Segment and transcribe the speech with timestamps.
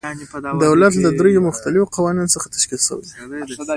[0.65, 3.13] دولت له دریو مختلفو قواوو څخه تشکیل شوی دی.